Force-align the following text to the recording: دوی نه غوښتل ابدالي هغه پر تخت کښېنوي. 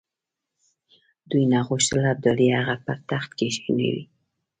دوی 1.29 1.43
نه 1.51 1.59
غوښتل 1.67 1.99
ابدالي 2.13 2.47
هغه 2.57 2.75
پر 2.85 2.97
تخت 3.09 3.29
کښېنوي. 3.37 4.03